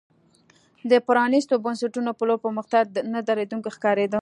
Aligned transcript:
د 0.91 0.93
پرانیستو 1.07 1.55
بنسټونو 1.65 2.11
په 2.17 2.23
لور 2.27 2.39
پرمختګ 2.45 2.83
نه 3.13 3.19
درېدونکی 3.27 3.69
ښکارېده. 3.75 4.09